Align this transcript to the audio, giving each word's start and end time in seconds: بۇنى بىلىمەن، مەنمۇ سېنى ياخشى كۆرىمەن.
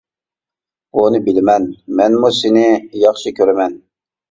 بۇنى 0.99 1.19
بىلىمەن، 1.27 1.69
مەنمۇ 2.01 2.33
سېنى 2.41 2.65
ياخشى 3.07 3.37
كۆرىمەن. 3.41 3.81